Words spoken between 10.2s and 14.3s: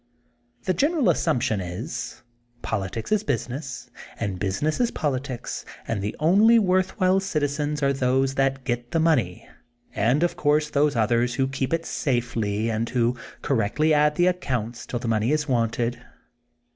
of course, those others who keep it safely and who correctly add the